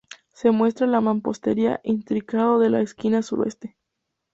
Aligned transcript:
Se 0.33 0.49
muestra 0.49 0.87
la 0.87 0.99
mampostería 0.99 1.79
intrincado 1.83 2.57
de 2.57 2.71
la 2.71 2.81
esquina 2.81 3.21
suroeste. 3.21 3.77